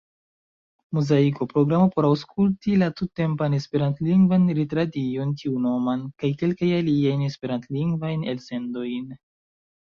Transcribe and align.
Muzaiko, 0.97 1.45
programo 1.49 1.89
por 1.97 2.07
aŭskulti 2.07 2.73
la 2.83 2.87
tuttempan 3.01 3.55
Esperantlingvan 3.57 4.47
retradion 4.61 5.35
tiunoman, 5.43 6.01
kaj 6.25 6.33
kelkajn 6.41 6.73
aliajn 6.79 7.23
Esperantlingvajn 7.29 8.27
elsendojn. 8.35 9.15